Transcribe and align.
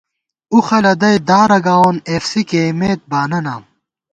اوخہ 0.53 0.77
لدَئی 0.83 1.17
دارہ 1.27 1.59
گاوون 1.65 1.95
ایف 2.09 2.23
سی 2.31 2.41
کېئیمت 2.49 2.99
بانہ 3.11 3.39
نام 3.45 3.63